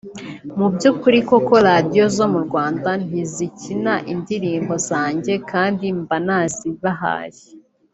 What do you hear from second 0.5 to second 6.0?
Mu by’ukuri koko Radio zo mu Rwanda ntizikina indirimbo zanjye kandi